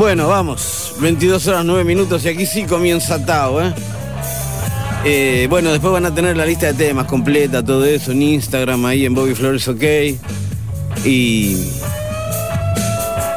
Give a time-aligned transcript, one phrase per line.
[0.00, 0.94] Bueno, vamos.
[0.98, 3.74] 22 horas 9 minutos y aquí sí comienza Tao, ¿eh?
[5.04, 5.46] ¿eh?
[5.50, 9.04] bueno, después van a tener la lista de temas completa, todo eso en Instagram, ahí
[9.04, 9.82] en Bobby Flores OK.
[11.04, 11.54] Y.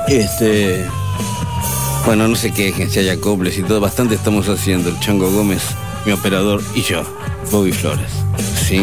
[0.08, 0.86] Este.
[2.06, 4.88] Bueno, no sé qué, si haya coples y todo, bastante estamos haciendo.
[4.88, 5.64] El Chango Gómez,
[6.06, 7.04] mi operador, y yo,
[7.52, 8.12] Bobby Flores.
[8.66, 8.82] ¿Sí?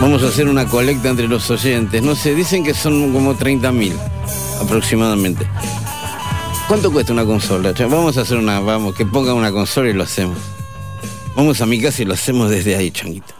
[0.00, 2.02] Vamos a hacer una colecta entre los oyentes.
[2.02, 3.92] No sé, dicen que son como 30 mil
[4.60, 5.46] aproximadamente.
[6.66, 7.72] ¿Cuánto cuesta una consola?
[7.78, 10.38] Vamos a hacer una, vamos, que pongan una consola y lo hacemos.
[11.34, 13.34] Vamos a mi casa y lo hacemos desde ahí, changuito.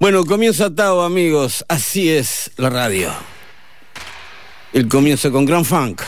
[0.00, 1.64] Bueno, comienza Tao, amigos.
[1.68, 3.10] Así es la radio.
[4.72, 6.02] El comienzo con Grand Funk.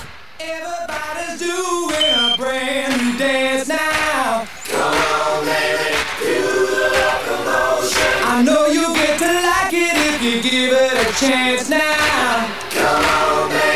[11.21, 12.48] chance now.
[12.71, 13.70] Come on, baby,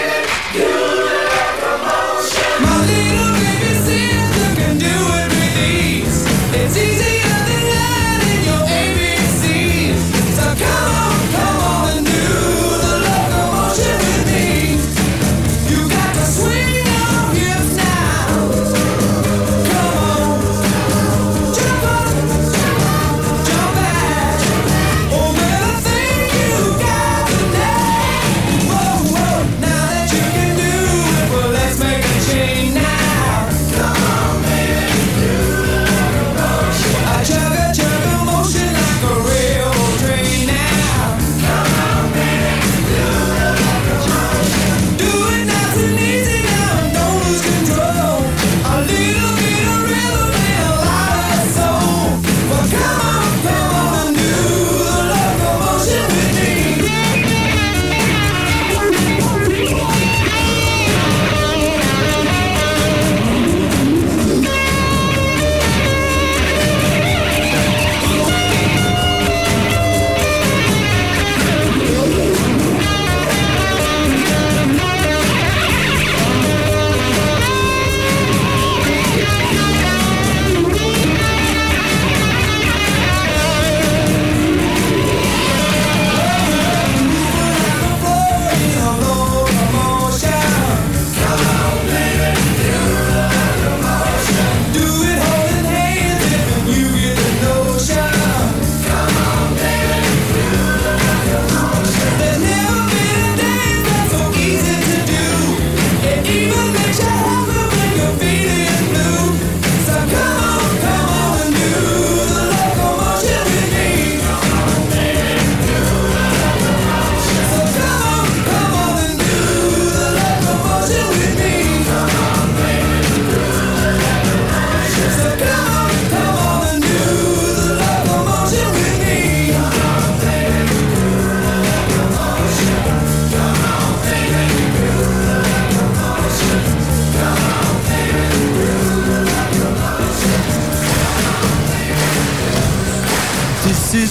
[0.55, 1.14] do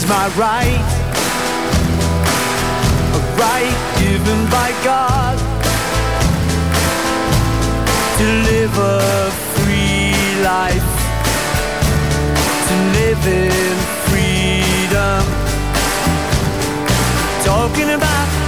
[0.07, 0.83] my right,
[3.13, 5.37] a right given by God
[8.17, 10.91] to live a free life,
[12.67, 13.75] to live in
[14.07, 15.23] freedom.
[17.43, 18.42] Talking about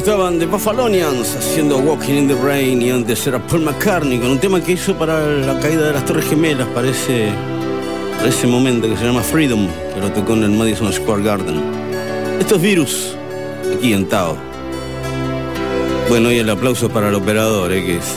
[0.00, 4.38] estaban The Buffalonians haciendo Walking in the Rain y antes era Paul McCartney con un
[4.38, 9.04] tema que hizo para la caída de las Torres Gemelas para ese, momento que se
[9.04, 11.60] llama Freedom, que lo tocó en el Madison Square Garden.
[12.40, 13.14] Esto es Virus,
[13.76, 14.38] aquí en Tao.
[16.08, 18.16] Bueno, y el aplauso para el operador, eh, que es,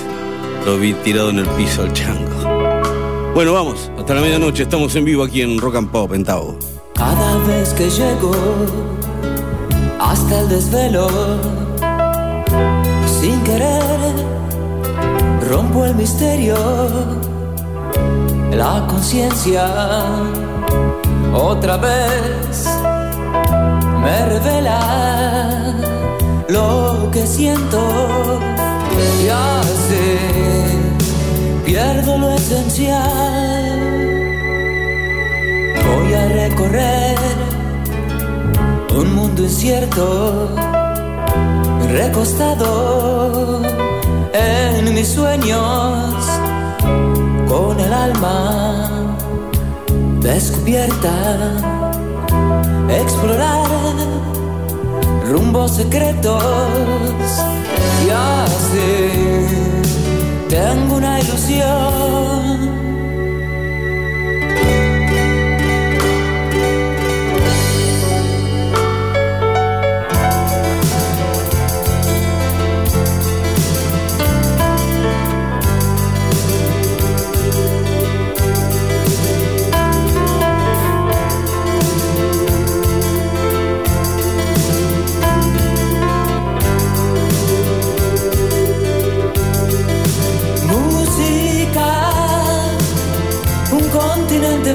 [0.65, 3.33] lo vi tirado en el piso al chango.
[3.35, 6.57] Bueno, vamos, hasta la medianoche, estamos en vivo aquí en Rock and Pop, en Tao.
[6.95, 8.31] Cada vez que llego
[9.99, 11.07] hasta el desvelo,
[13.43, 14.13] querer,
[15.49, 16.55] rompo el misterio,
[18.51, 19.65] la conciencia,
[21.33, 22.67] otra vez
[24.01, 25.73] me revela
[26.49, 27.79] lo que siento.
[29.23, 30.05] Y así
[31.65, 33.79] pierdo lo esencial.
[35.85, 37.17] Voy a recorrer
[38.95, 40.49] un mundo incierto,
[41.93, 43.61] recostado
[44.33, 46.15] en mis sueños,
[47.47, 49.15] con el alma
[50.19, 51.13] descubierta,
[52.89, 53.67] explorar
[55.29, 56.43] rumbos secretos
[58.05, 59.11] y así
[60.49, 62.82] tengo una ilusión.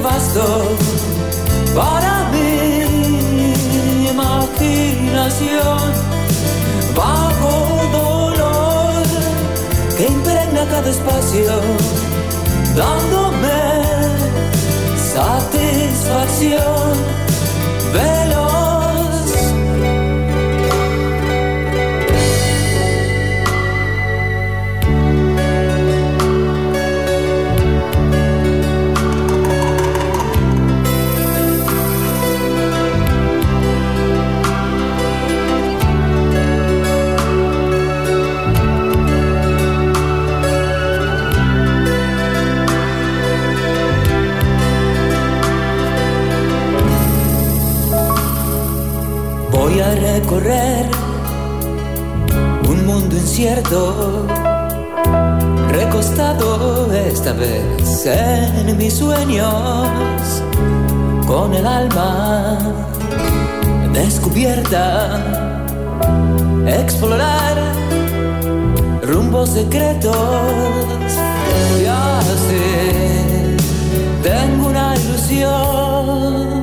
[0.01, 0.77] Vasto
[1.75, 5.79] para mi imaginación.
[6.95, 7.53] Bajo
[7.91, 9.03] dolor
[9.97, 11.61] que impregna cada espacio,
[12.75, 13.59] dándome
[15.13, 17.08] satisfacción.
[50.29, 50.85] Recorrer
[52.69, 54.27] un mundo incierto,
[55.71, 59.89] recostado esta vez en mis sueños,
[61.25, 62.59] con el alma
[63.91, 65.19] descubierta,
[66.67, 67.57] explorar
[69.01, 70.13] rumbos secretos.
[71.81, 73.57] Y así
[74.21, 76.58] tengo una ilusión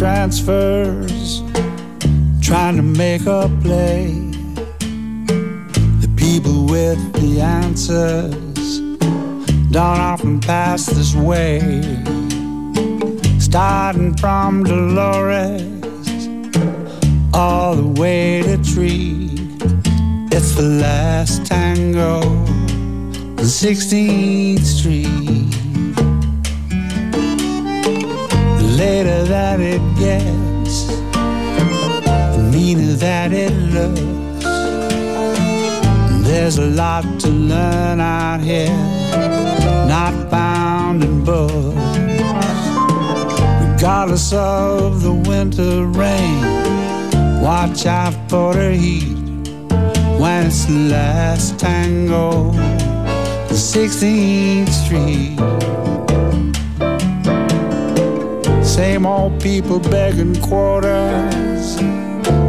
[0.00, 1.42] transfers,
[2.40, 4.06] trying to make a play.
[6.00, 8.80] The people with the answers
[9.70, 11.60] don't often pass this way.
[13.38, 15.60] Starting from Dolores
[17.34, 19.28] all the way to Tree,
[20.32, 22.22] it's the last tango.
[23.44, 24.39] 16
[44.32, 46.40] Of the winter rain,
[47.42, 49.16] watch out for the heat
[50.20, 52.52] when it's the last tango,
[53.48, 55.36] the 16th Street.
[58.64, 61.74] Same old people begging quarters,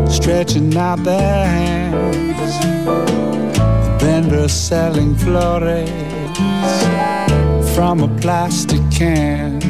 [0.07, 2.59] stretching out their hands.
[2.85, 5.89] The vendors selling flores
[7.73, 9.60] from a plastic can.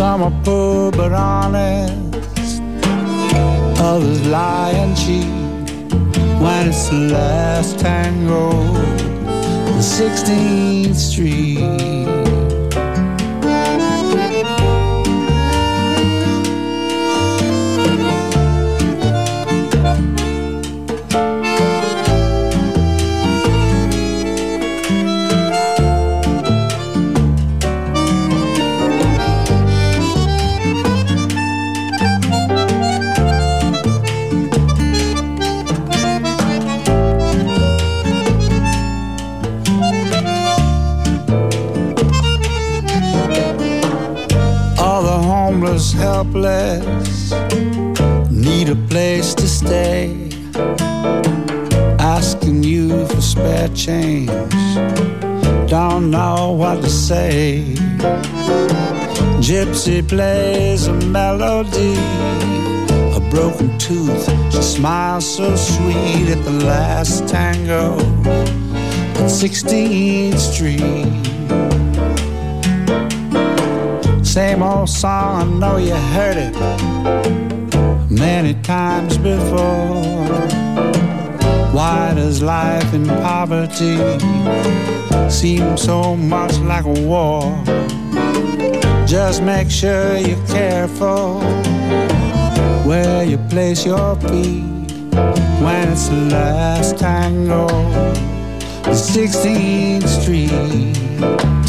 [0.00, 2.62] Some are poor but honest,
[3.78, 5.26] others lie and cheat
[6.40, 12.19] when it's the last tango on 16th Street.
[46.22, 47.32] Helpless,
[48.30, 50.28] need a place to stay.
[51.98, 54.30] Asking you for spare change,
[55.66, 57.74] don't know what to say.
[59.48, 61.96] Gypsy plays a melody,
[63.16, 64.26] a broken tooth.
[64.52, 67.94] She smiles so sweet at the last tango
[69.20, 71.19] on 16th Street.
[74.30, 76.54] Same old song, I know you heard it
[78.08, 80.24] many times before.
[81.74, 83.96] Why does life in poverty
[85.28, 87.42] seem so much like a war?
[89.04, 91.40] Just make sure you're careful
[92.86, 94.92] where you place your feet
[95.60, 97.66] when it's the last tango,
[98.84, 101.59] the 16th Street.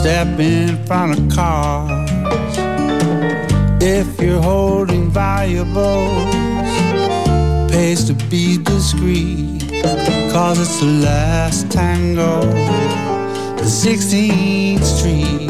[0.00, 2.08] Step in front of cars.
[3.82, 6.34] If you're holding valuables,
[7.70, 9.62] pays to be discreet,
[10.32, 12.40] cause it's the last tango,
[13.56, 15.48] the 16th Street.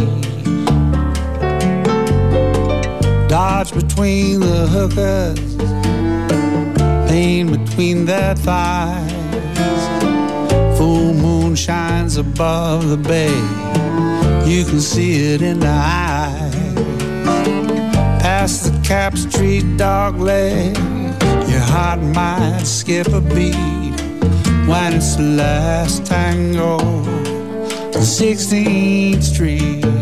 [3.28, 5.56] Dodge between the hookers,
[7.08, 9.09] pain between their thighs.
[11.50, 13.34] Moon shines above the bay,
[14.48, 16.54] you can see it in the eyes.
[18.22, 20.76] Past the Capp Street dog leg,
[21.50, 24.00] your heart might skip a beat
[24.68, 26.78] when it's the last tango,
[27.90, 29.99] the 16th Street.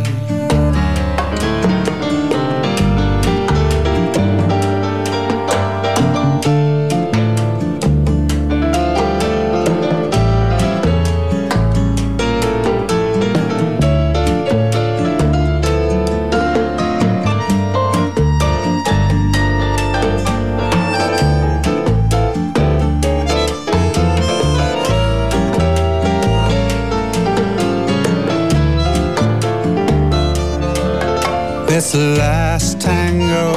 [31.79, 33.55] It's the last tango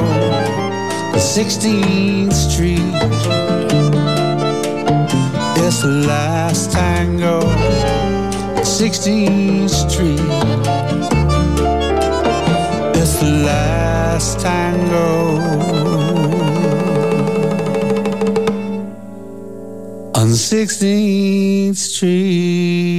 [1.18, 2.78] 16th Street.
[5.58, 7.40] It's the last tango,
[8.62, 10.20] 16th Street.
[12.94, 15.38] It's the last tango.
[20.14, 22.92] On 16th Street.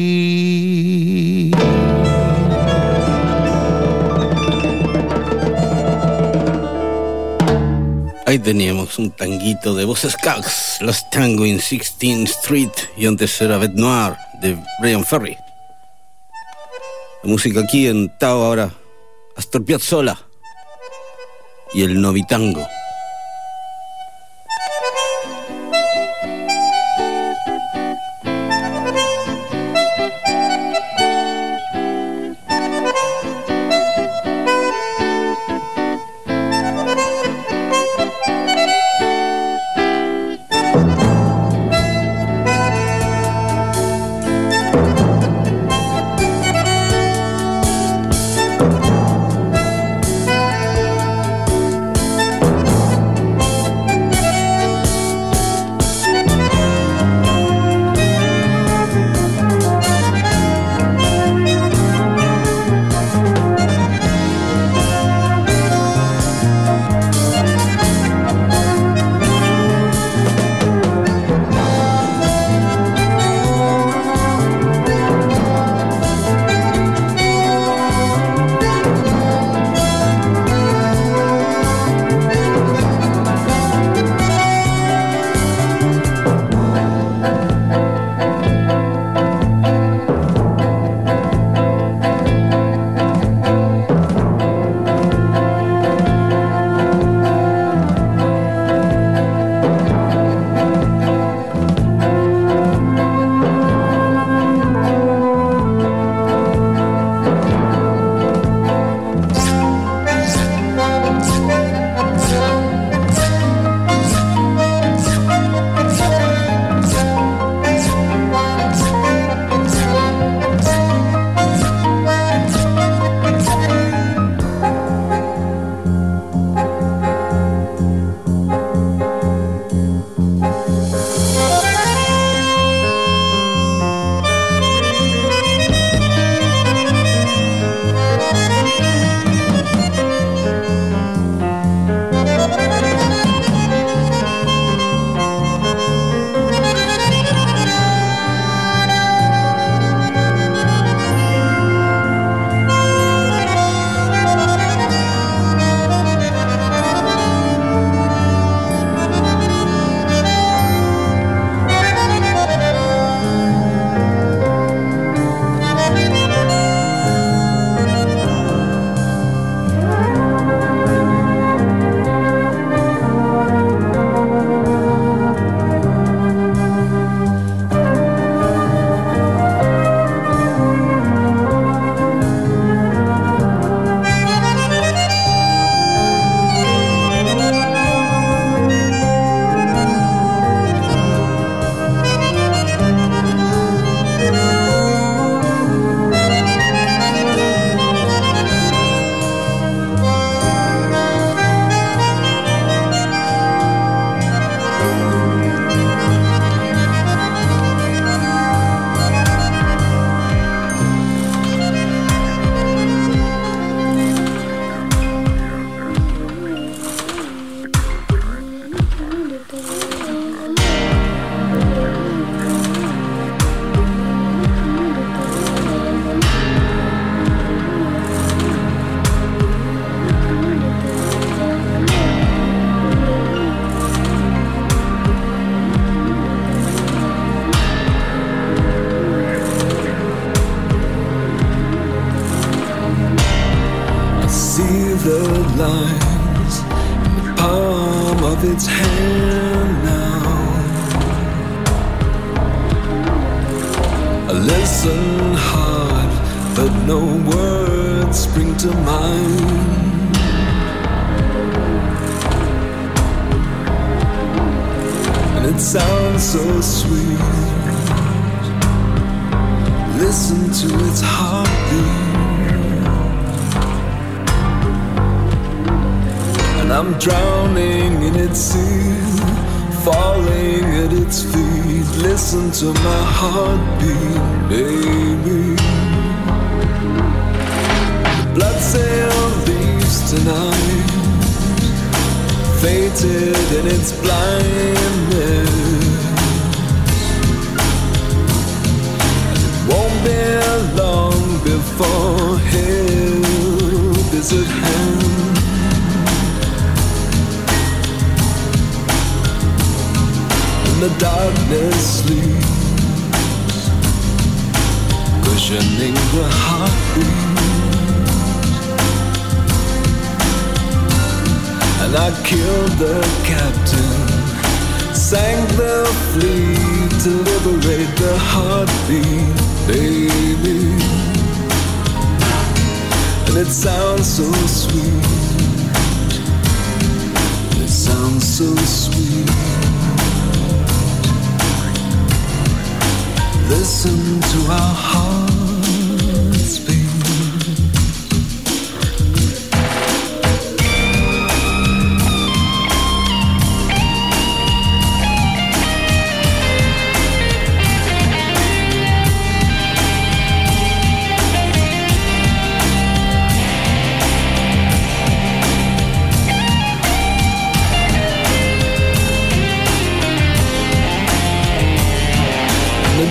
[8.34, 13.60] Ahí teníamos un tanguito de voces Cags, Los Tango in 16th Street y antes era
[13.60, 15.38] Bet Noir de Brian Ferry.
[17.22, 18.74] La música aquí en Tao ahora,
[19.36, 20.17] Astor Piazzolla
[21.76, 22.67] y el Novitango.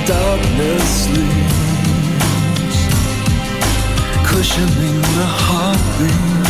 [0.07, 2.79] darkness sleeps,
[4.27, 6.43] cushioning the heartbeat.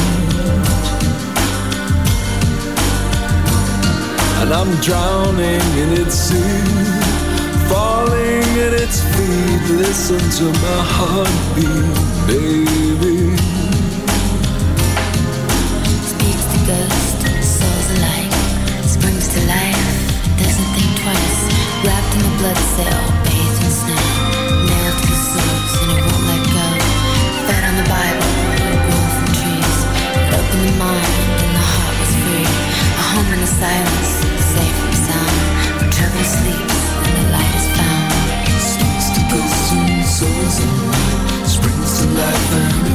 [4.41, 6.65] And I'm drowning in its sea,
[7.69, 9.63] falling in its feet.
[9.77, 11.95] Listen to my heartbeat,
[12.27, 13.37] baby.
[16.13, 17.25] Speaks to ghosts,
[17.59, 18.35] souls alike,
[18.87, 19.89] springs to life,
[20.41, 21.41] doesn't think twice,
[21.85, 23.12] wrapped in the blood cell.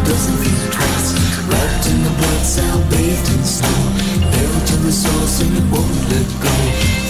[0.08, 1.10] dozen feet twice.
[1.52, 3.80] Wrapped in the blood sound, bathed in snow.
[4.32, 6.56] Nailed to the soul, and it won't let go.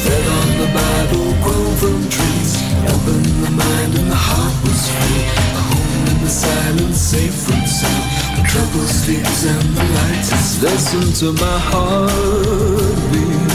[0.04, 2.52] Fed on the Bible, grove from trees.
[2.94, 5.22] Open the mind and the heart was free.
[5.60, 8.00] A home in the silence, safe from sin.
[8.36, 10.62] The trouble sleeps and the light is.
[10.64, 13.47] Listen to my heartbeat.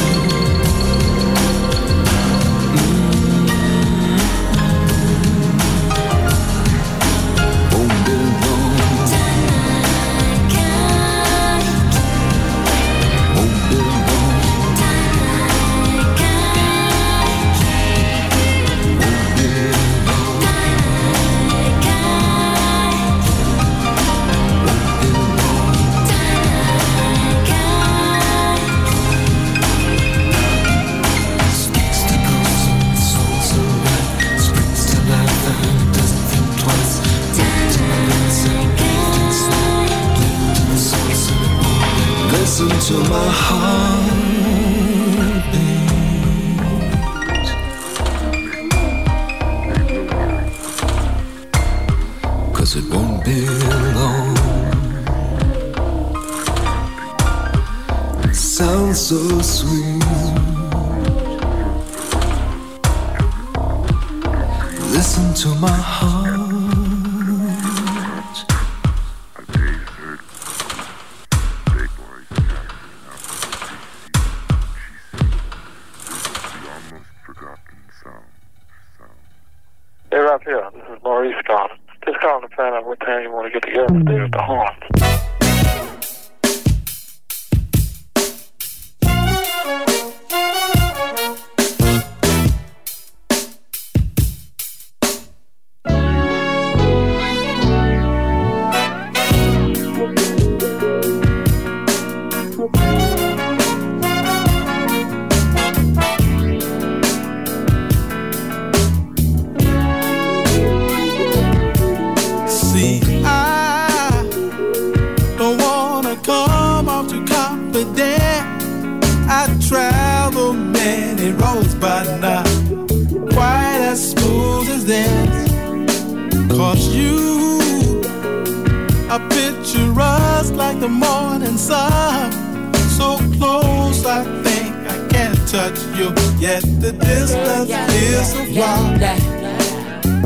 [134.15, 136.13] I think I can't touch you.
[136.39, 138.79] Yet the distance is so far.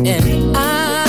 [0.05, 1.07] And I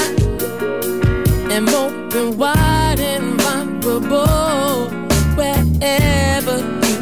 [1.56, 4.90] am open wide and vulnerable
[5.36, 6.98] wherever you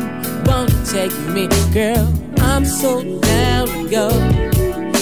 [0.45, 2.07] want to take me, girl.
[2.39, 4.09] I'm so down to go.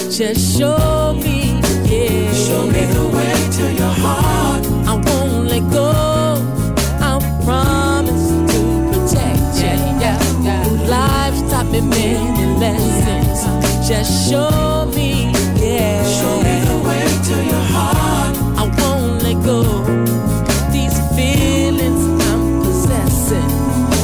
[0.10, 2.34] Just show me, yeah.
[2.34, 4.66] Show me the way to your heart.
[4.88, 5.92] I won't let go.
[11.74, 13.88] Me many lessons.
[13.88, 16.06] Just show me, yeah.
[16.18, 18.36] Show me the way to your heart.
[18.62, 19.60] I won't let go.
[20.72, 23.52] These feelings I'm possessing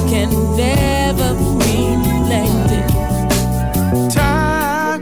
[0.10, 1.30] can never
[1.62, 1.76] be
[2.08, 2.90] neglected.
[4.12, 5.02] Time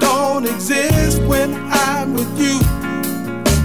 [0.00, 2.58] don't exist when I'm with you.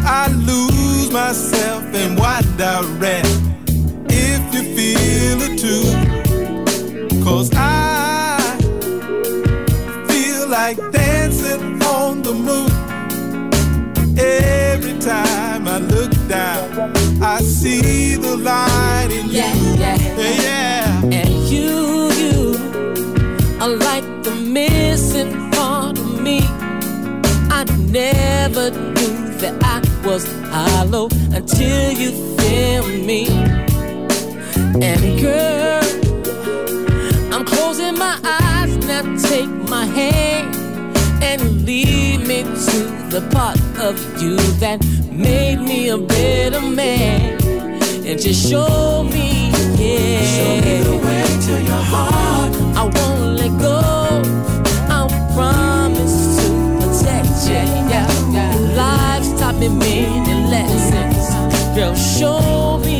[0.06, 3.28] I lose myself in what direct
[4.10, 6.03] if you feel it too.
[16.34, 19.40] Down, I see the light in you.
[19.40, 19.98] Yeah, yeah.
[20.42, 21.20] Yeah.
[21.20, 21.72] And you,
[22.22, 22.40] you
[23.62, 26.40] are like the missing part of me.
[27.60, 27.62] I
[28.00, 29.78] never knew that I
[30.08, 30.24] was
[30.54, 31.08] hollow
[31.38, 33.22] until you feel me.
[34.88, 35.84] And girl,
[37.34, 39.04] I'm closing my eyes now.
[39.30, 40.56] Take my hand
[41.24, 42.80] and lead me to
[43.14, 44.80] the part of you that
[45.16, 47.40] made me a better man.
[48.06, 50.22] And just show me, yeah.
[50.36, 52.52] Show me the way to your heart.
[52.76, 53.80] I won't let go.
[54.90, 55.00] I
[55.36, 56.48] promise to
[56.80, 57.64] protect you.
[57.92, 58.54] Yeah, yeah.
[58.82, 61.24] Life's taught me many lessons.
[61.76, 62.93] Girl, show me,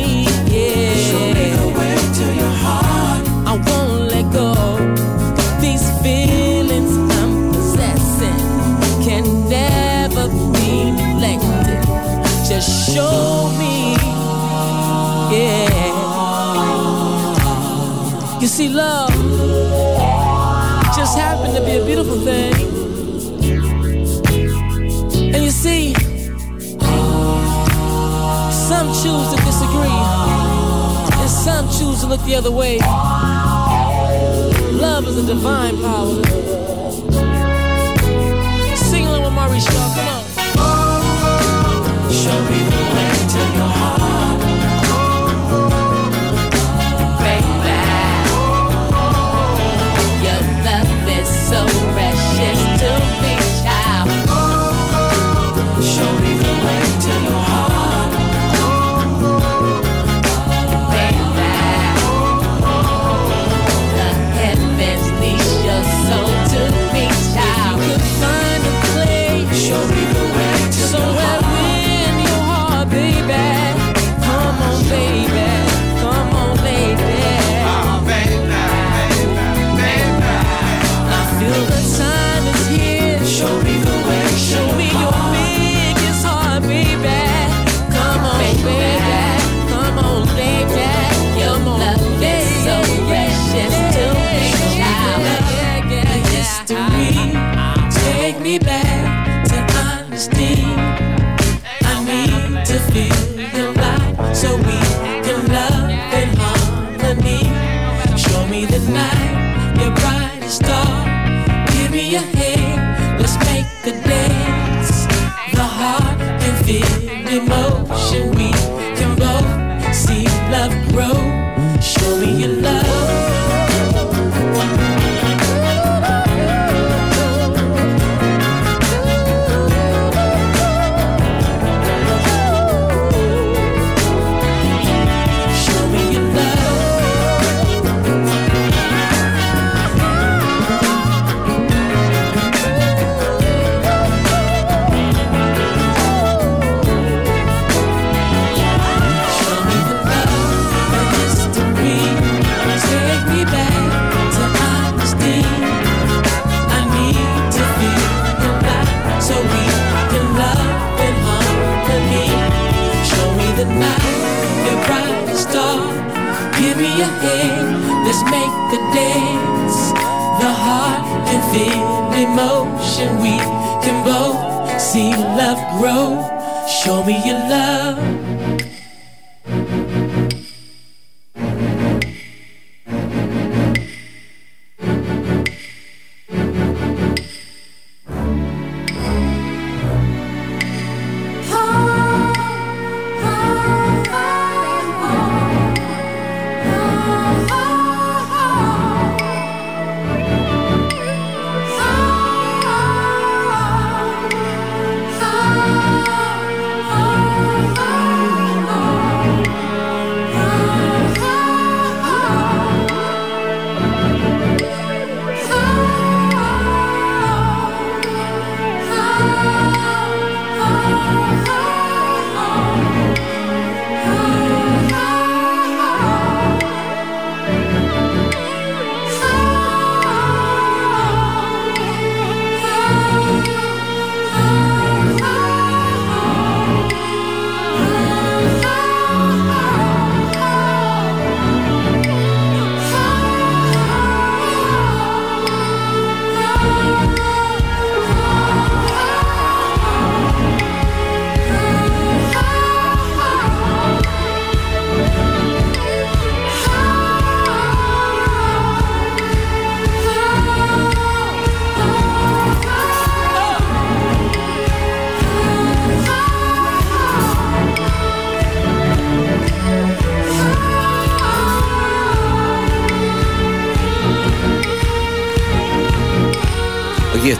[12.54, 13.96] Just show me,
[15.34, 15.90] yeah.
[18.40, 19.10] You see, love
[20.94, 22.54] just happened to be a beautiful thing.
[25.34, 25.94] And you see,
[28.68, 29.98] some choose to disagree,
[31.18, 32.78] and some choose to look the other way.
[34.78, 36.22] Love is a divine power.
[38.76, 40.23] Sing along with Maurice Shaw, come on.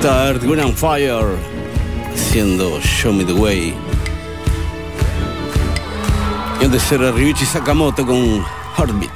[0.05, 1.35] Mustard, Green and Fire,
[2.13, 3.75] haciendo Show Me the Way.
[6.61, 8.45] Y antes era Ryuichi Sakamoto con
[8.77, 9.11] Heartbeat.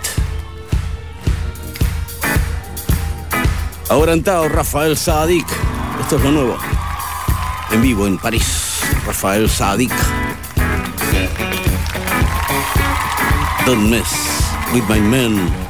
[3.91, 5.47] Ahora entrado Rafael Sadik.
[6.01, 6.57] Esto es lo nuevo.
[7.71, 8.81] En vivo en París.
[9.07, 9.93] Rafael Sadik.
[13.67, 14.11] Don't mess
[14.73, 15.68] with my men.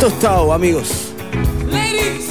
[0.00, 1.12] tostado, amigos.
[1.66, 2.29] Ladies.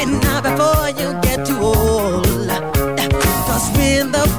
[0.00, 2.24] it now before you get too old.
[3.46, 4.37] Cause when the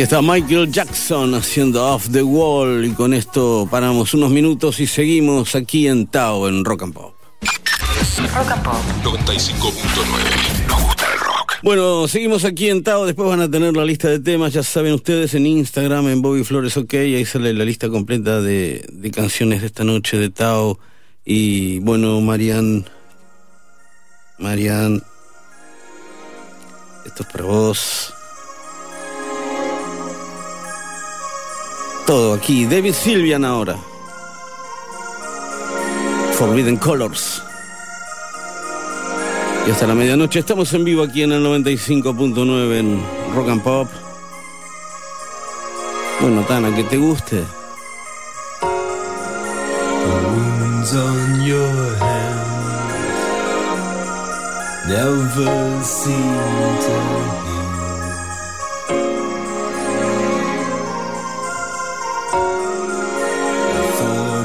[0.00, 4.86] Aquí está Michael Jackson haciendo Off the Wall y con esto paramos unos minutos y
[4.86, 7.14] seguimos aquí en Tao en Rock and Pop.
[8.34, 10.68] Rock and Pop 95.9.
[10.68, 11.52] Nos gusta el rock.
[11.62, 13.04] Bueno, seguimos aquí en Tao.
[13.04, 16.44] Después van a tener la lista de temas, ya saben ustedes, en Instagram, en Bobby
[16.44, 16.94] Flores OK.
[16.94, 20.78] Ahí sale la lista completa de, de canciones de esta noche de Tao.
[21.26, 22.86] Y bueno, Marian.
[24.38, 25.02] Marian.
[27.04, 28.14] Esto es para vos.
[32.10, 32.66] todo aquí.
[32.66, 33.76] David Sylvian ahora.
[36.32, 37.40] Forbidden Colors.
[39.64, 43.00] Y hasta la medianoche estamos en vivo aquí en el 95.9 en
[43.32, 43.88] Rock and Pop.
[46.20, 47.44] Bueno, Tana, que te guste.
[54.88, 55.80] never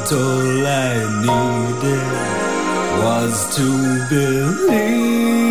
[0.06, 2.04] that all I needed
[3.04, 3.66] was to
[4.10, 5.45] believe.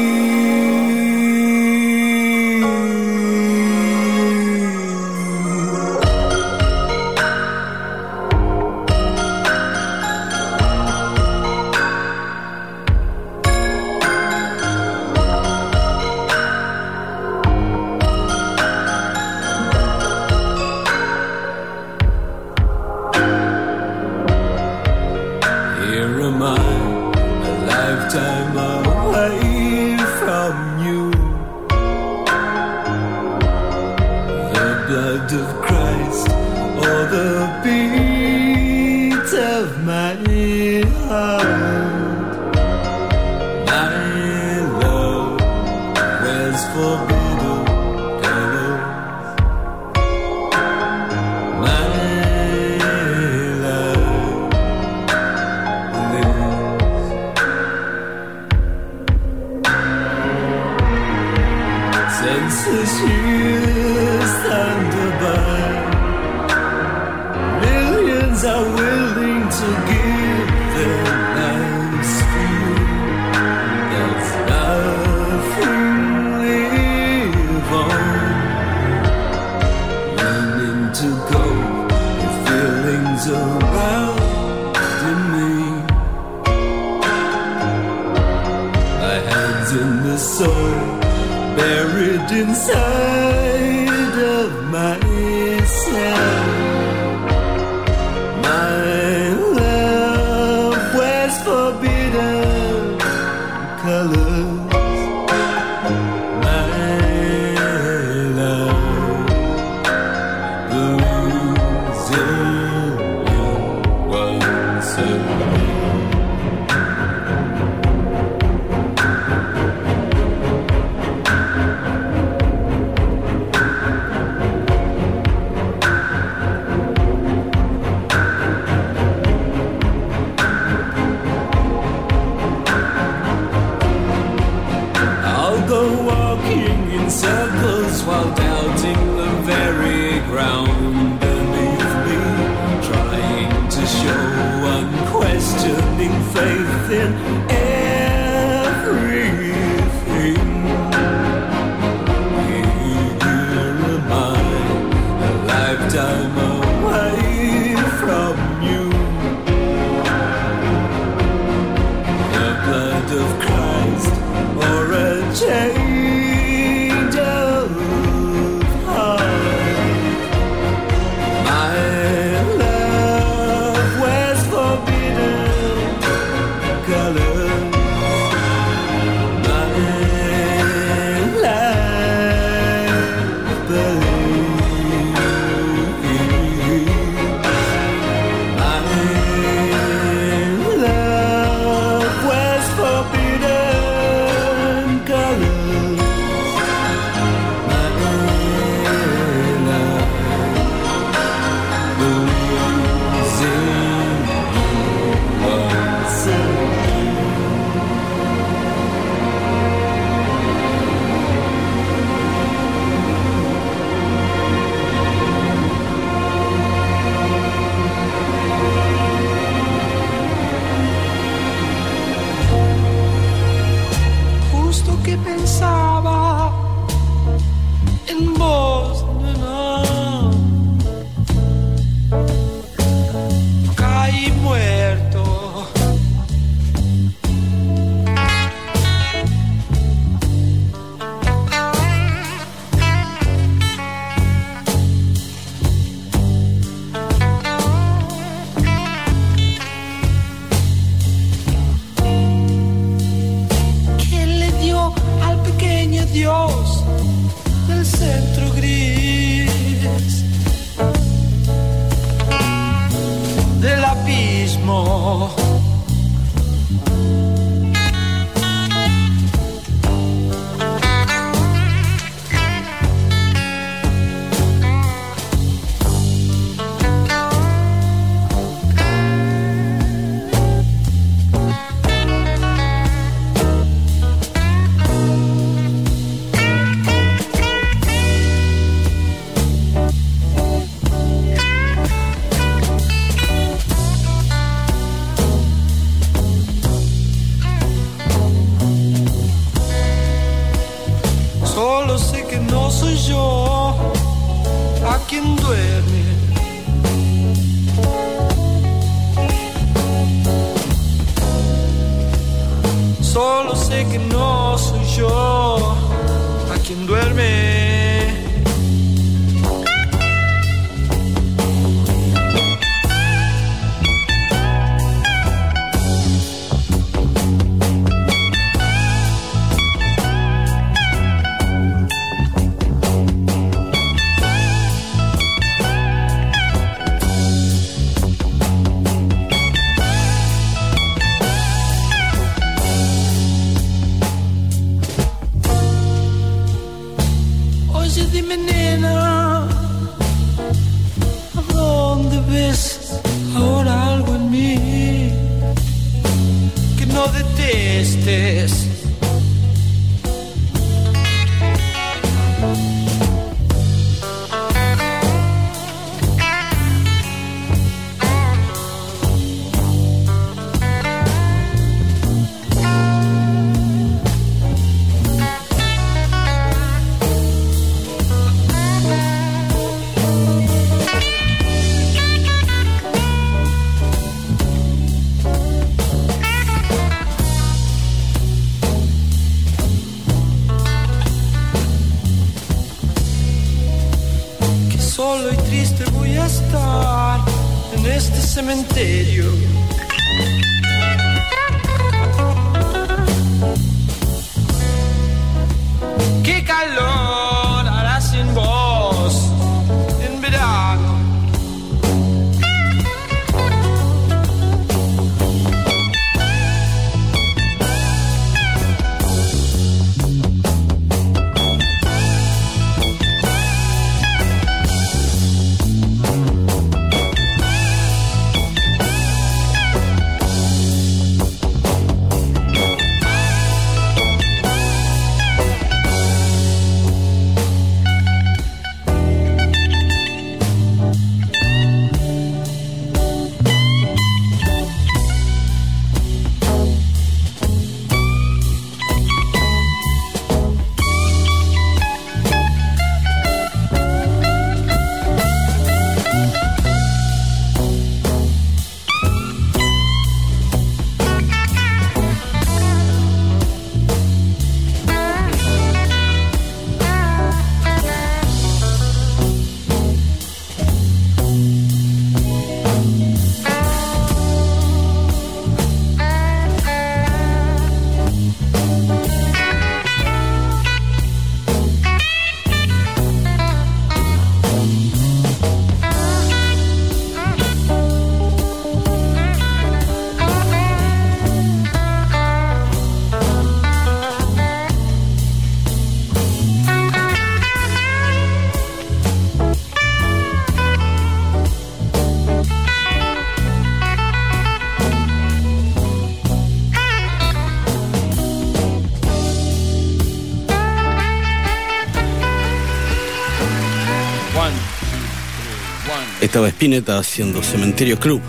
[516.34, 518.20] Estaba Spinetta haciendo Cementerio Club.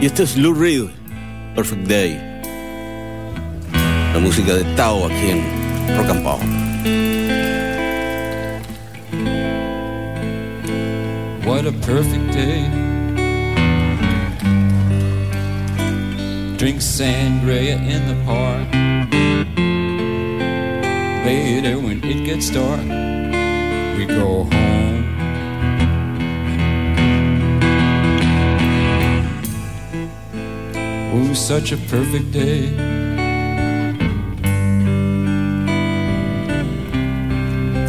[0.00, 0.86] Y este es Lou Reed,
[1.54, 2.18] Perfect Day.
[4.12, 6.26] La música de Tao aquí en Rock and.
[11.46, 12.68] What a perfect day.
[16.58, 18.66] Drink sangria in the park.
[21.24, 22.80] Later, when it gets dark,
[23.96, 24.79] we go home.
[31.12, 32.68] Ooh, such a perfect day.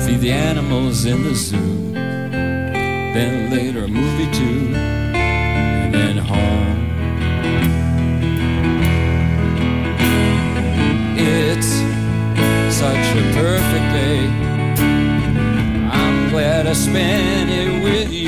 [0.03, 1.93] Feed the animals in the zoo.
[1.93, 4.73] Then later a movie too.
[4.73, 6.79] And then home.
[11.15, 11.71] It's
[12.75, 14.25] such a perfect day.
[15.91, 18.20] I'm glad I spent it with you.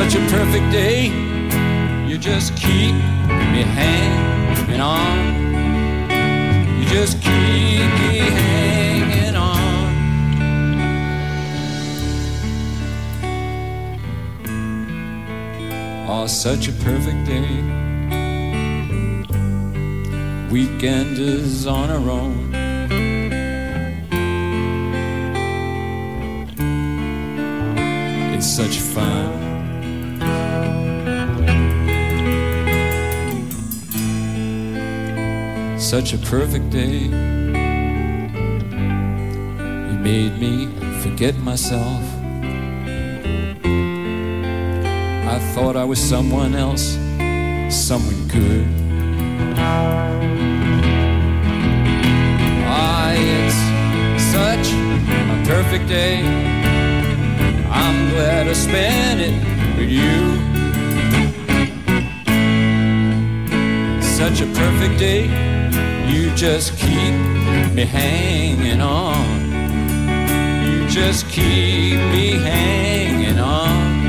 [0.00, 1.08] Such a perfect day.
[2.08, 2.94] You just keep
[3.52, 5.18] me hanging on.
[6.78, 9.60] You just keep me hanging on.
[16.08, 17.60] Oh, such a perfect day.
[20.50, 22.54] Weekend is on our own.
[28.34, 29.49] It's such fun.
[35.90, 36.98] Such a perfect day.
[39.88, 40.68] You made me
[41.02, 42.00] forget myself.
[45.34, 46.96] I thought I was someone else,
[47.74, 48.68] someone good.
[52.68, 53.58] Ah, it's
[54.30, 56.22] such a perfect day.
[57.68, 59.34] I'm glad I spent it
[59.76, 60.38] with you.
[64.00, 65.49] Such a perfect day.
[66.10, 67.14] You just keep
[67.72, 69.50] me hanging on.
[70.66, 74.00] You just keep me hanging on.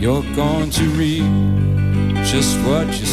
[0.00, 1.24] You're going to reap
[2.24, 3.07] just what you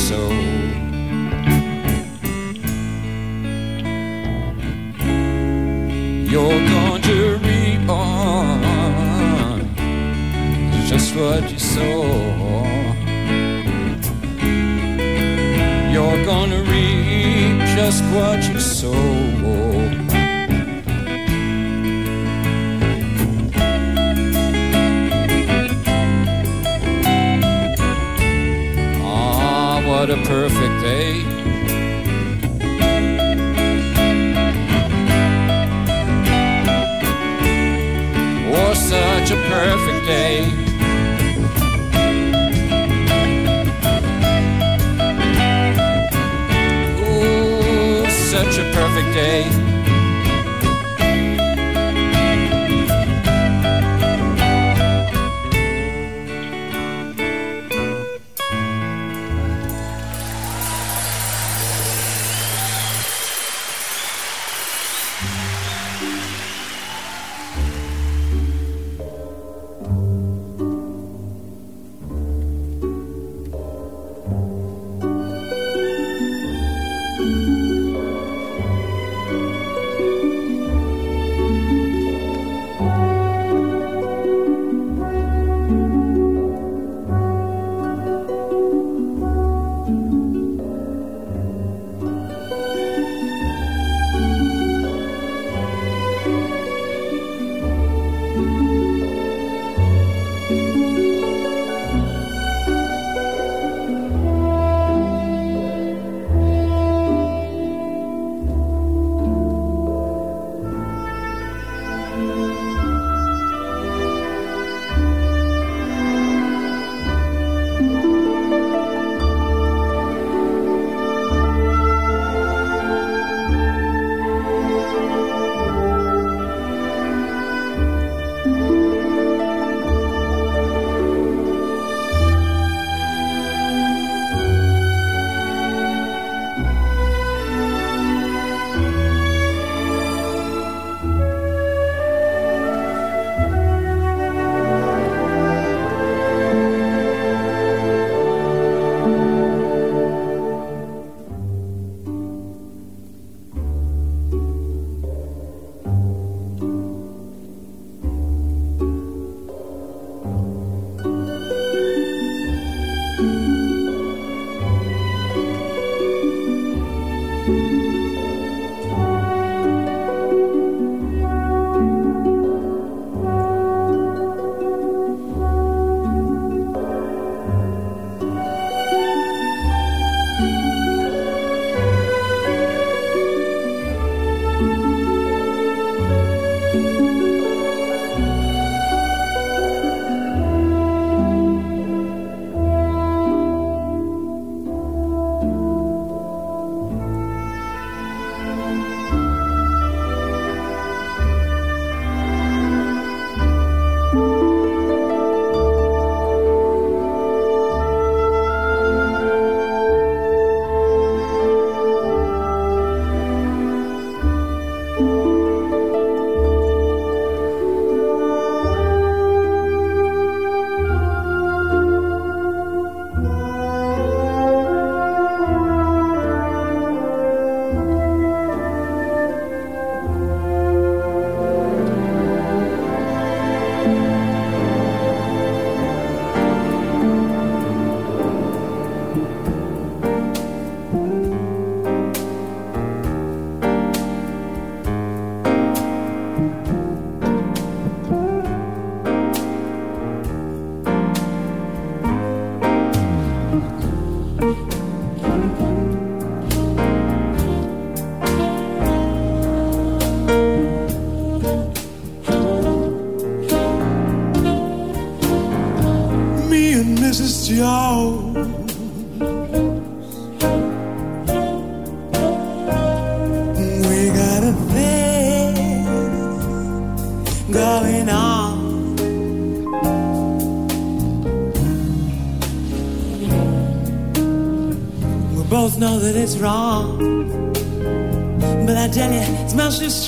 [289.65, 290.07] you, it's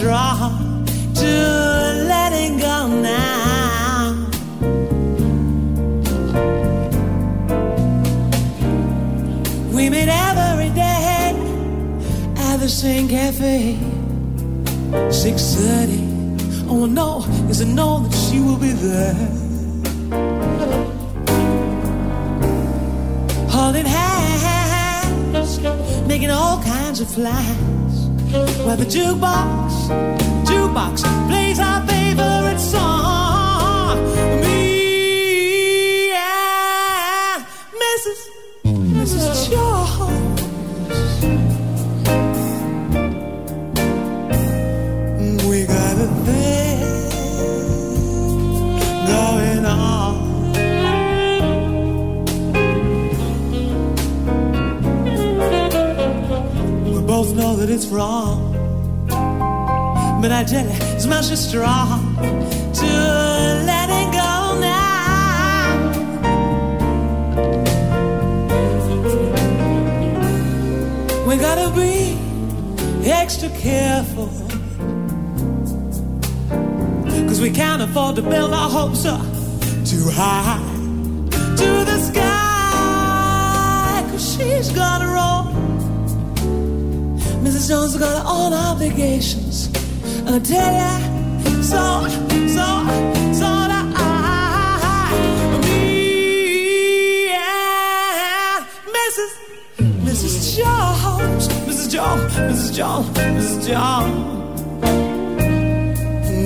[102.87, 103.67] Jones, Mrs.
[103.67, 104.61] Jones.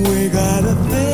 [0.08, 1.11] We got a thing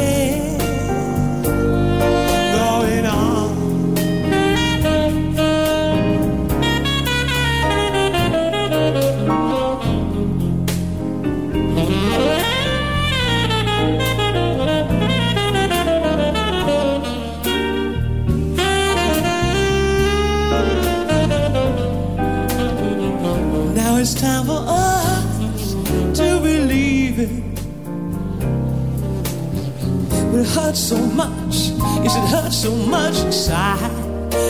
[30.54, 31.56] Hurts so much.
[32.02, 33.90] Yes, it hurts so much inside.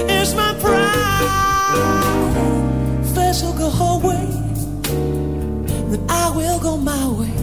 [0.08, 1.28] It's my pride.
[3.14, 4.26] First will go her way,
[5.90, 7.34] then I will go my way.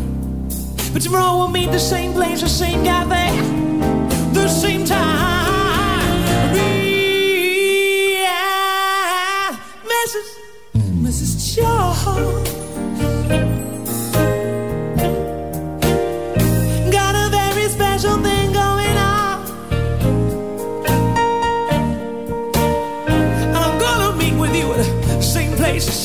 [0.94, 3.38] But tomorrow we'll meet the same place, the same cafe,
[4.34, 5.05] the same time.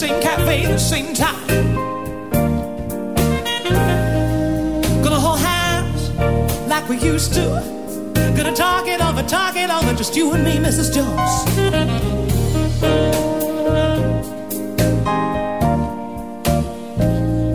[0.00, 1.46] Same cafe, the same time.
[5.04, 6.08] Gonna hold hands
[6.70, 7.44] like we used to.
[8.34, 10.88] Gonna talk it over, talk it over, just you and me, Mrs.
[10.94, 11.32] Jones.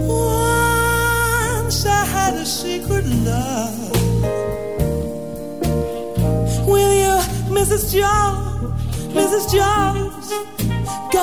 [0.07, 3.91] Once I had a secret love
[6.67, 7.15] with you,
[7.57, 7.91] Mrs.
[7.91, 8.71] Jones,
[9.15, 9.51] Mrs.
[9.51, 10.04] Jones.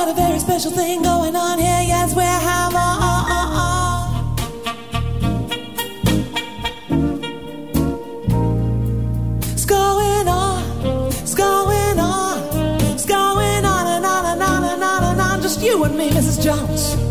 [0.04, 4.34] Got a very special thing going on here, yes, we have on.
[9.52, 15.04] It's going on, it's going on, it's going on and on and on and on
[15.04, 15.40] and on.
[15.40, 16.42] Just you and me, Mrs.
[16.42, 17.01] Jones.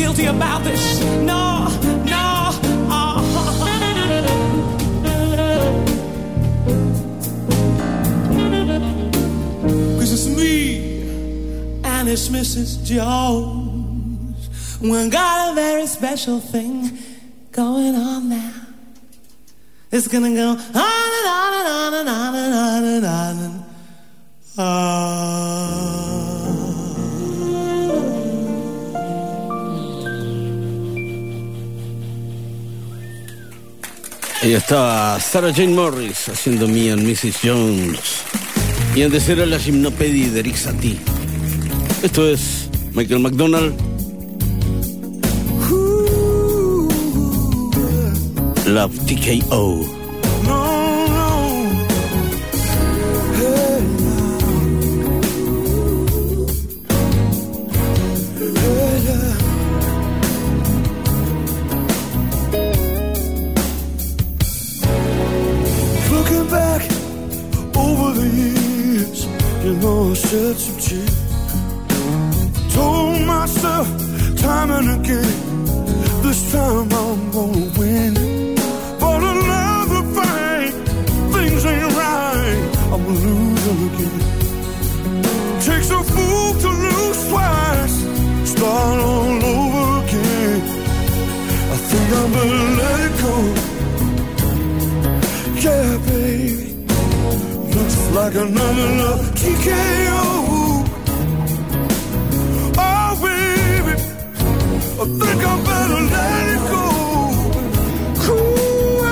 [0.00, 0.98] Guilty about this.
[1.30, 1.68] No,
[2.06, 2.26] no.
[2.88, 3.20] Uh-huh.
[9.98, 11.02] Cause it's me
[11.84, 12.82] and it's Mrs.
[12.82, 14.48] Jones.
[14.80, 16.98] We got a very special thing
[17.52, 18.52] going on now.
[19.92, 23.39] It's gonna go on and on and on and on and on and on
[34.50, 37.36] Ahí estaba Sarah Jane Morris haciendo Me and Mrs.
[37.40, 38.24] Jones.
[38.96, 40.98] Y antes era la gimnopedia de Eric Satie.
[42.02, 43.76] Esto es Michael McDonald.
[48.66, 49.99] Love TKO.
[66.40, 66.82] Looking back
[67.76, 69.26] over the years,
[69.62, 72.74] you know I shed some tears.
[72.74, 73.86] Told myself
[74.40, 75.64] time and again,
[76.22, 78.14] this time I'm gonna win.
[78.98, 80.72] But another fight,
[81.34, 82.60] things ain't right.
[82.92, 84.20] I'm a loser again.
[85.60, 87.96] Takes a fool to lose twice,
[88.50, 89.19] start all
[98.14, 100.22] like a nominal TKO.
[102.76, 103.94] Oh, baby,
[105.00, 106.84] I think I better let it go.
[108.24, 109.04] Cool,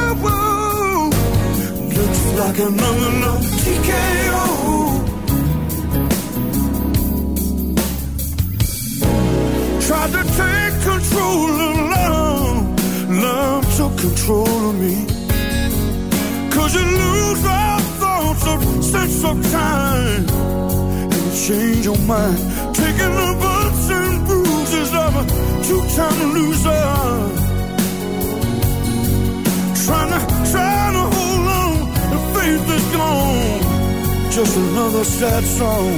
[1.97, 4.47] looks like a nominal TKO.
[9.87, 12.59] Tried to take control of love,
[13.11, 14.95] love took control of me.
[16.51, 17.77] Cause you lose love
[18.53, 20.25] of sense of time.
[21.15, 22.39] And change your mind.
[22.75, 25.25] Taking the bumps and bruises of a
[25.66, 26.87] two-time loser.
[29.85, 30.20] Trying to,
[30.53, 31.75] trying to hold on.
[32.12, 33.61] The faith is gone.
[34.37, 35.91] Just another sad song.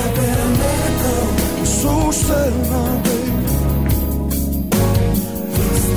[0.00, 3.28] I'm So sad now, baby.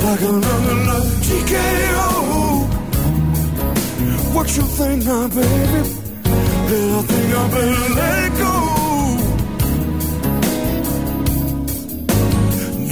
[0.04, 2.08] Like another love TKO.
[4.34, 6.01] What you think now, baby?
[6.74, 8.54] I think I better let go.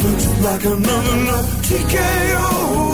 [0.02, 2.89] Looks like another love TKO.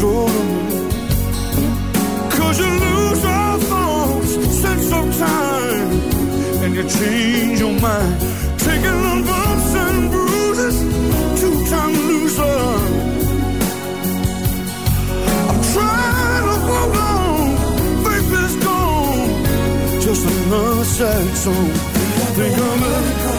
[0.00, 0.88] Control me.
[2.36, 4.32] Cause you lose all thoughts,
[4.62, 5.90] sense of time.
[6.62, 8.20] And you change your mind.
[8.58, 10.76] Taking the bumps and bruises.
[11.40, 12.60] Two-time loser.
[15.48, 17.48] I'm trying to hold on.
[18.04, 20.00] Faith is gone.
[20.00, 21.70] Just another sad song.
[22.36, 23.29] Think I'm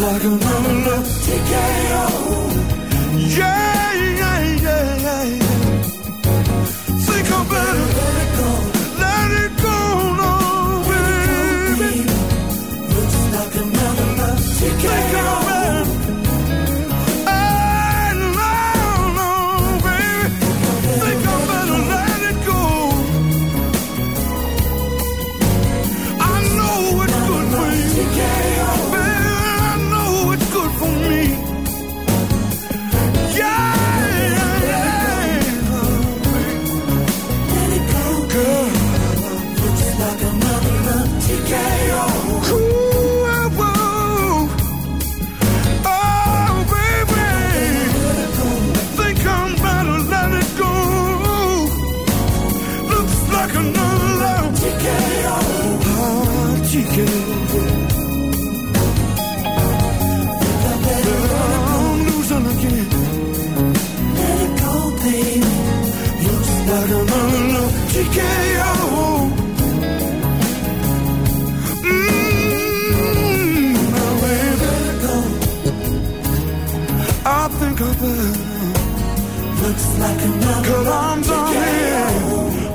[0.00, 2.19] like another love TKO.
[80.00, 82.08] Like another Cause I'm down here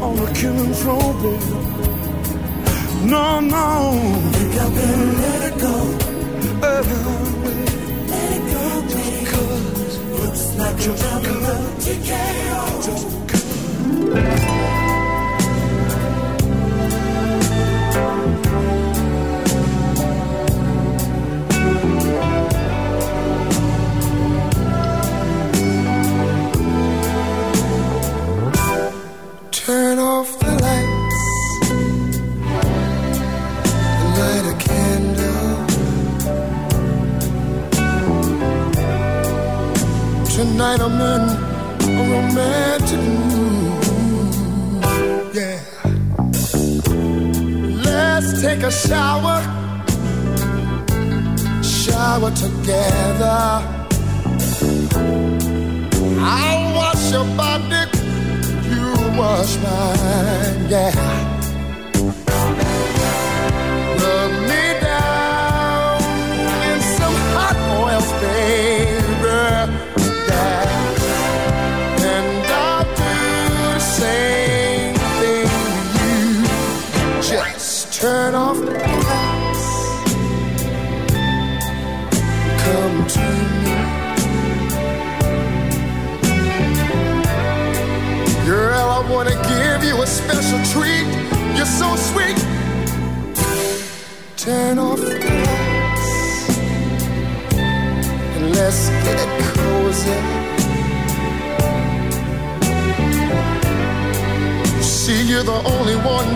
[0.05, 1.57] on the killing floor, baby.
[3.11, 3.67] No, no.
[4.33, 5.75] Think I better let it go.
[6.67, 6.83] Uh,
[8.11, 9.25] let it go, baby.
[9.31, 12.85] Cause looks like another TKO.
[12.85, 13.15] Just
[14.15, 14.44] Turn
[48.83, 49.39] shower.
[51.63, 53.39] Shower together.
[56.27, 57.95] I'll wash your body
[58.69, 61.34] you wash mine, yeah.
[100.05, 100.35] Cozy.
[105.27, 106.27] You're the only one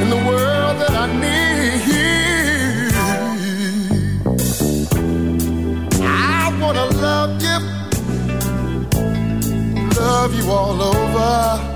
[0.00, 2.92] in the world that I need.
[6.02, 7.58] I wanna love you,
[9.98, 11.73] love you all over.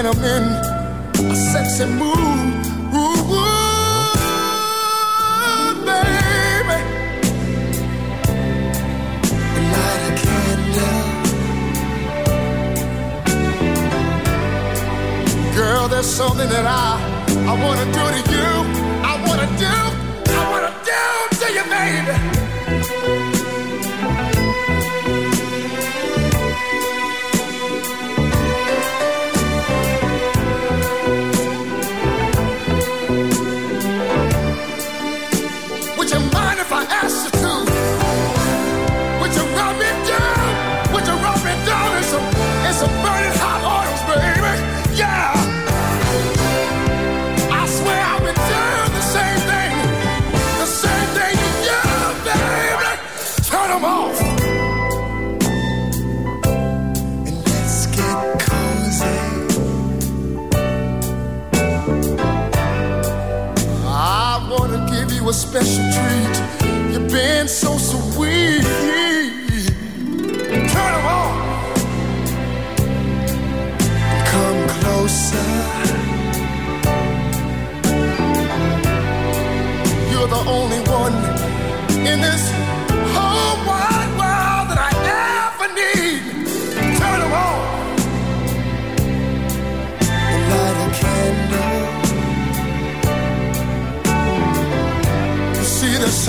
[0.00, 2.16] Tonight I'm in a sexy mood.
[2.94, 4.14] Ooh, ooh,
[5.84, 6.78] baby.
[9.72, 11.02] Light a candle.
[15.54, 16.98] Girl, there's something that I
[17.46, 18.50] I wanna do to you.
[19.04, 19.76] I wanna do,
[20.32, 21.02] I wanna do
[21.40, 22.39] to you, baby.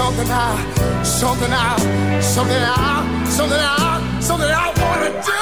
[0.03, 5.41] Something I, something I, something I, something I, something I wanna do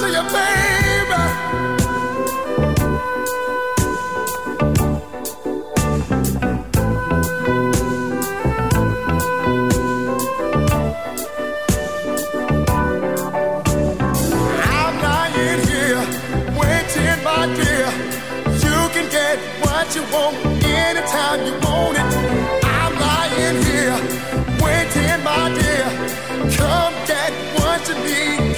[0.00, 1.22] to you, baby.
[14.78, 16.02] I'm lying here,
[16.60, 17.88] waiting, my dear.
[18.64, 21.69] You can get what you want anytime you want
[25.24, 25.86] my dear.
[26.56, 28.49] Come back once need, me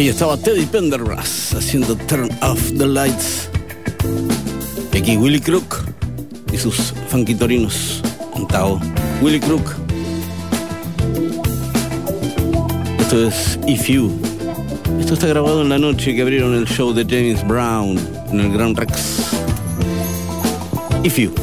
[0.00, 3.50] Ahí estaba Teddy Pendergrass haciendo Turn Off the Lights.
[4.94, 5.76] Y aquí Willy Crook
[6.50, 8.00] y sus funkitorinos
[8.34, 8.80] en Tao.
[9.20, 9.74] Willy Crook.
[12.98, 14.10] Esto es If You.
[14.98, 18.00] Esto está grabado en la noche que abrieron el show de James Brown
[18.32, 19.32] en el Grand Rex.
[21.04, 21.34] If You.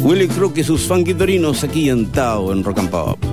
[0.00, 3.27] Willy Crook y sus funkitorinos aquí en Tao en Rock and Pop.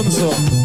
[0.00, 0.59] El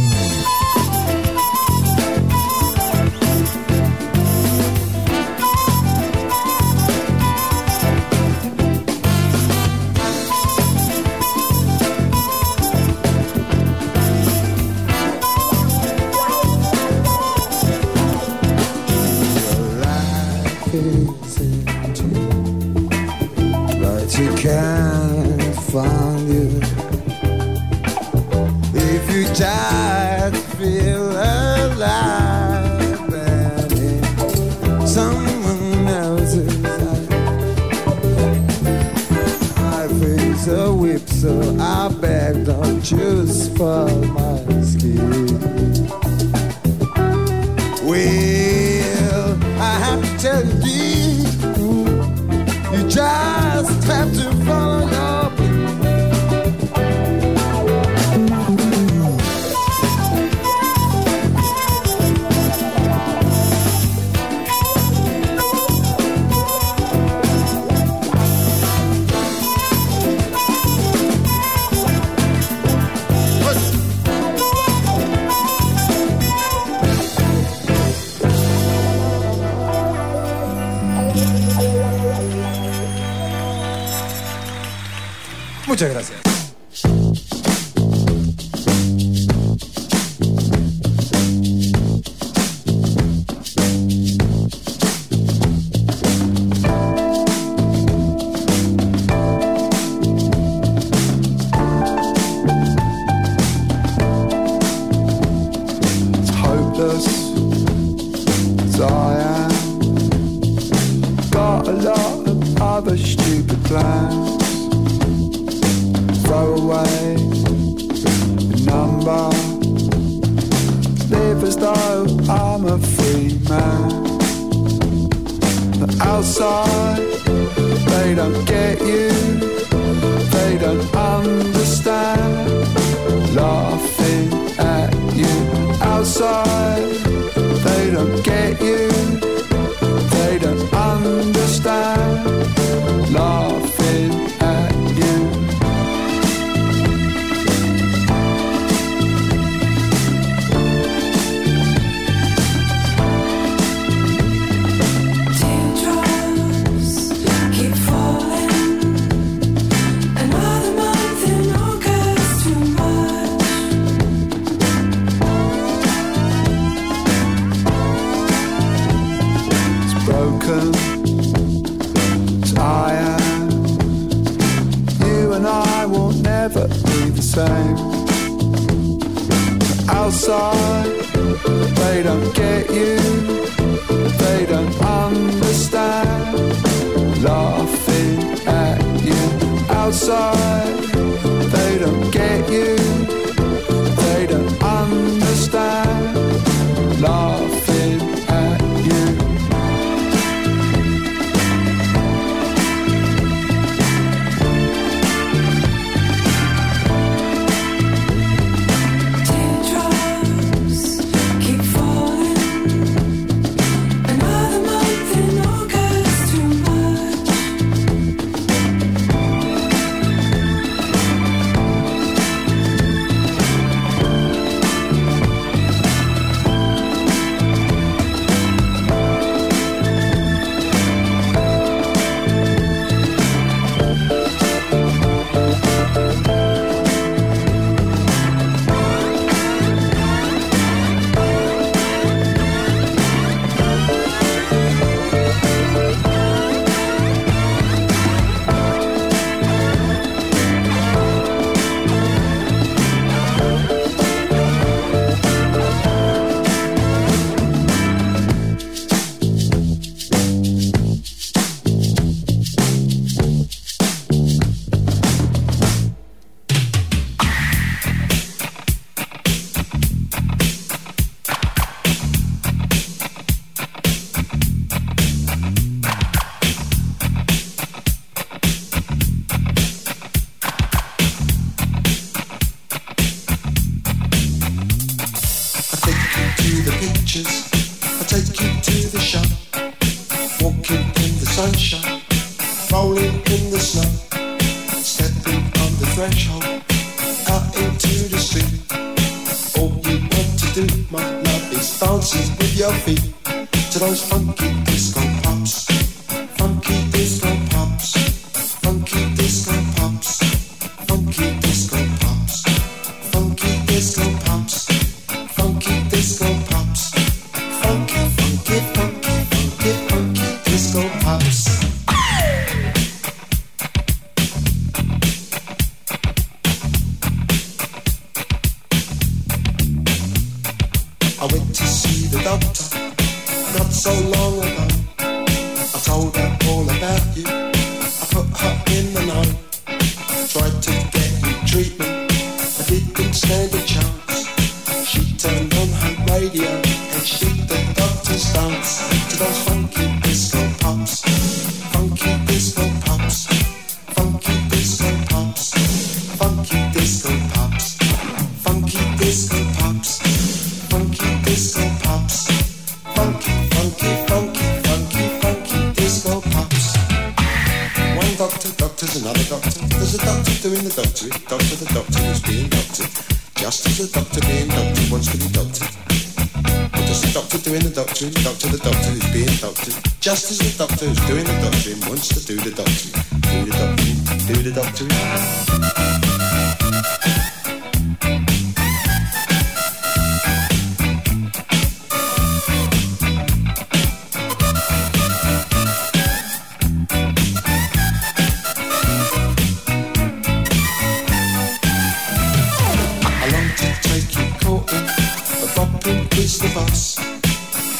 [406.40, 406.96] the boss.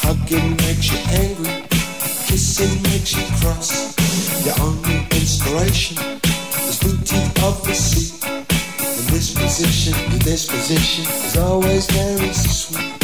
[0.02, 1.66] Hugging makes you angry,
[2.26, 3.94] kissing makes you cross.
[4.46, 5.98] Your only inspiration
[6.68, 8.14] is booty of the sea.
[8.22, 12.95] In this position, in this position, is always very sweet.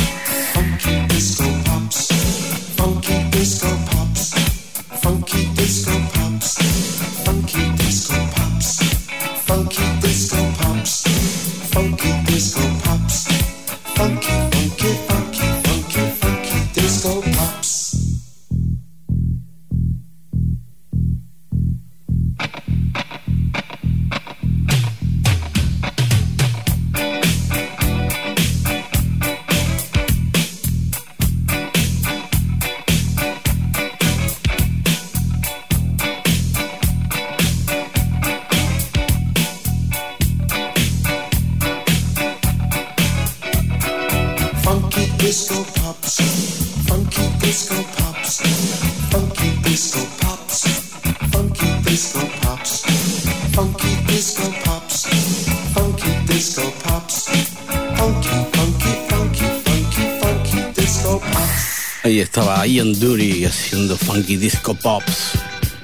[64.82, 65.32] Pops.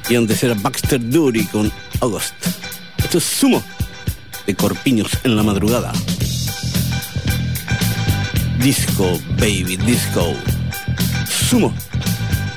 [0.08, 1.70] Y antes era Baxter Dury con
[2.00, 2.34] August.
[2.98, 3.62] Esto es Sumo
[4.46, 5.92] de Corpiños en la madrugada.
[8.58, 10.34] Disco, baby, disco.
[11.48, 11.72] Sumo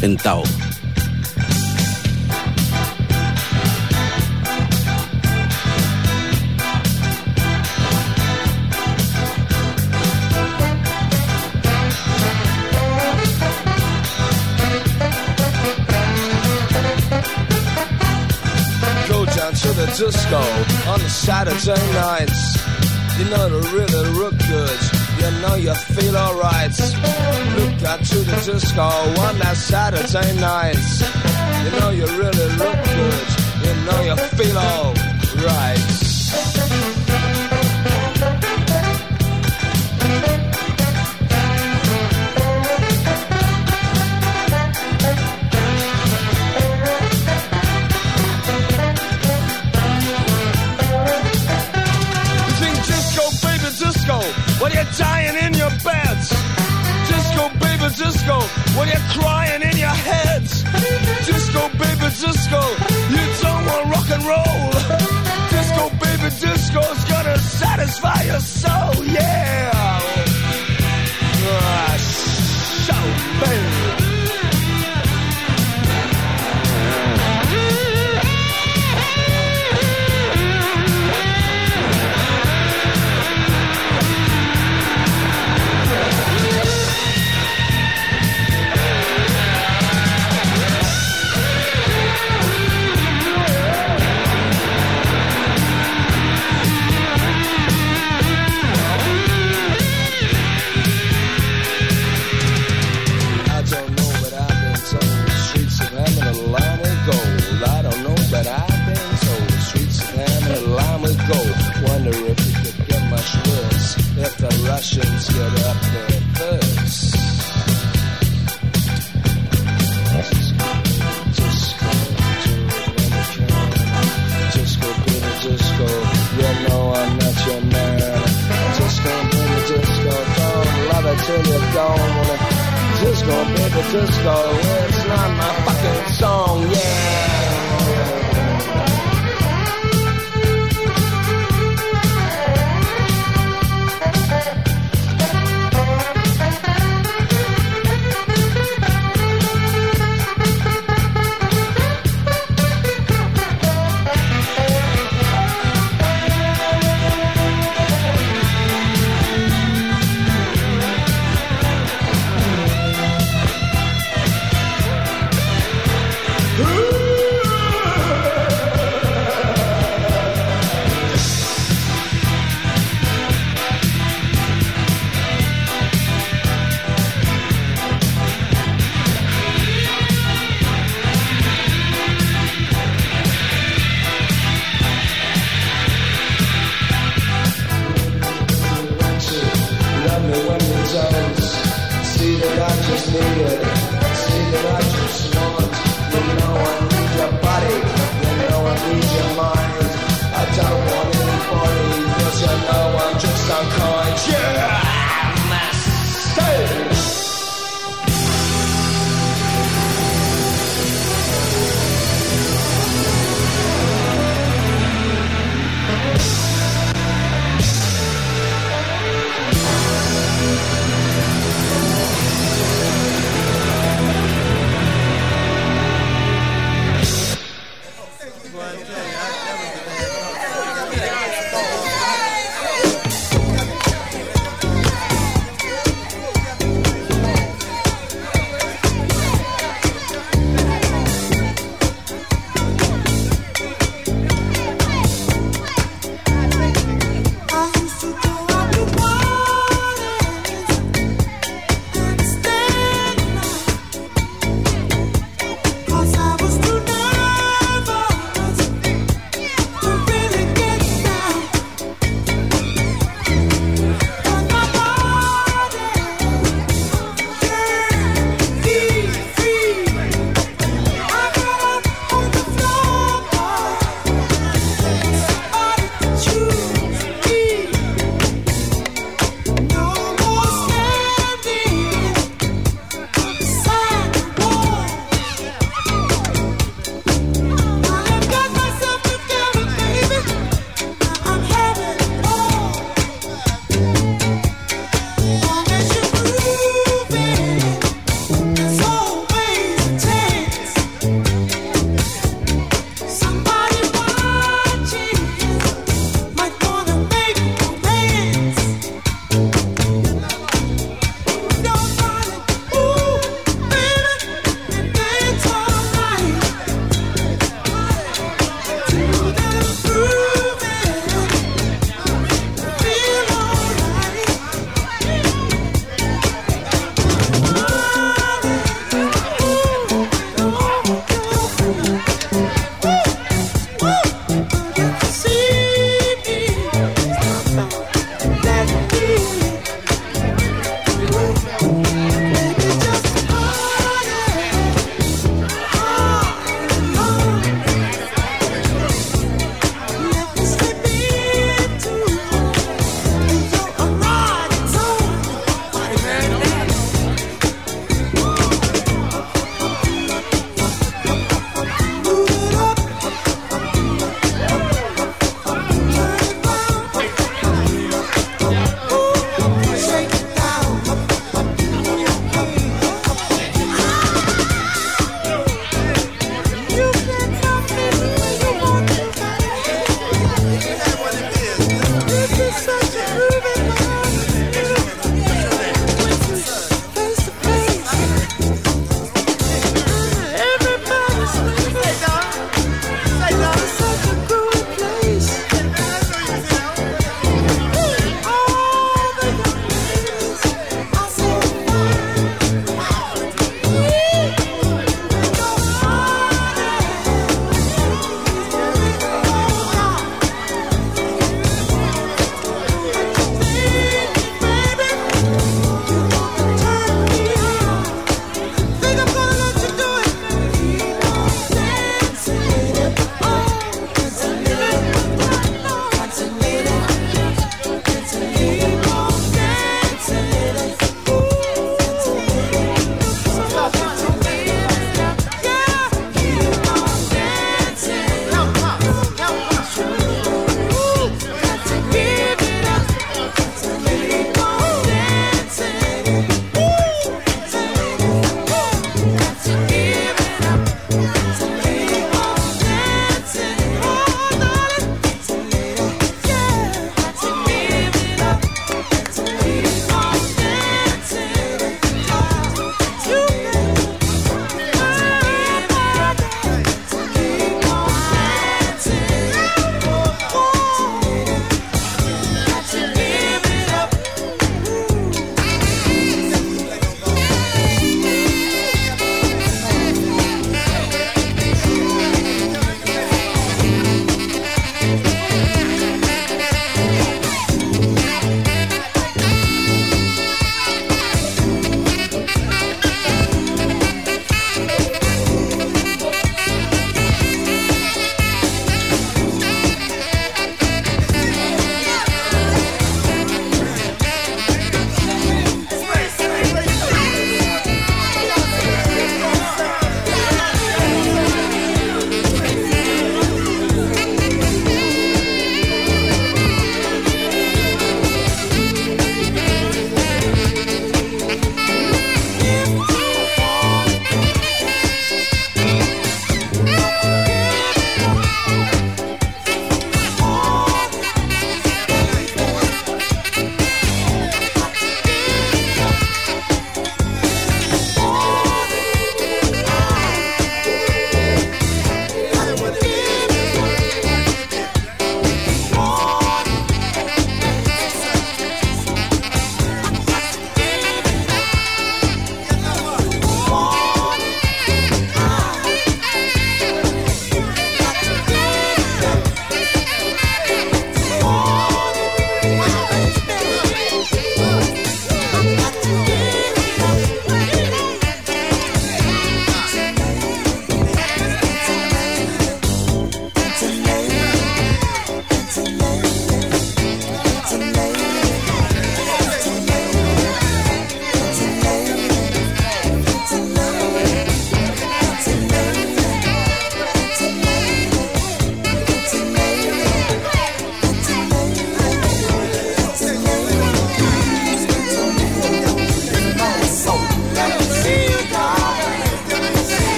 [0.00, 0.42] en Tao.
[20.02, 22.58] The disco on the Saturday nights.
[23.18, 24.80] You know to really look good.
[25.18, 26.76] You know you feel alright.
[27.56, 31.02] Look out to the disco on that Saturday nights.
[31.64, 33.28] You know you really look good.
[33.64, 36.01] You know you feel alright.
[62.22, 62.60] Disco,
[63.10, 64.70] you don't want rock and roll.
[65.50, 68.71] Disco, baby, disco's gonna satisfy your soul,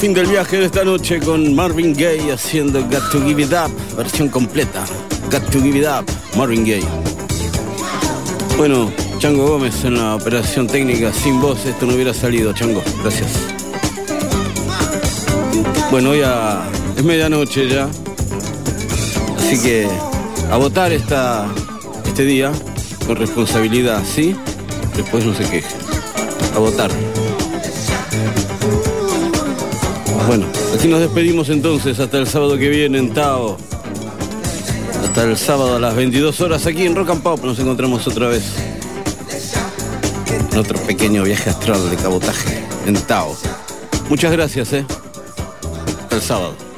[0.00, 3.70] fin del viaje de esta noche con Marvin Gaye haciendo Got to Give It Up,
[3.98, 4.82] versión completa.
[5.30, 6.86] Got to Give It Up, Marvin Gaye.
[8.56, 13.28] Bueno, Chango Gómez en la operación técnica, sin voz esto no hubiera salido, Chango, gracias.
[15.90, 16.66] Bueno, ya
[16.96, 17.86] es medianoche ya,
[19.36, 19.86] así que
[20.50, 21.46] a votar esta,
[22.06, 22.50] este día
[23.06, 24.34] con responsabilidad, ¿sí?
[24.96, 25.74] Después no se queje.
[26.56, 26.90] A votar.
[30.80, 33.58] Así nos despedimos entonces hasta el sábado que viene en Tao.
[35.04, 38.28] Hasta el sábado a las 22 horas aquí en Rock and Pop nos encontramos otra
[38.28, 38.54] vez.
[40.50, 43.36] En otro pequeño viaje astral de cabotaje en Tao.
[44.08, 44.86] Muchas gracias, ¿eh?
[46.00, 46.69] Hasta el sábado.